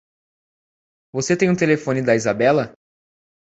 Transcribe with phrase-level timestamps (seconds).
[1.13, 2.73] Você tem um telefone da Izabela?